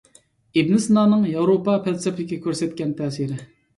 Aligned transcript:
ئىبن 0.61 0.79
سىنانىڭ 0.85 1.27
ياۋروپا 1.33 1.75
پەلسەپىسىگە 1.85 2.41
كۆرسەتكەن 2.47 2.97
تەسىرى. 3.03 3.43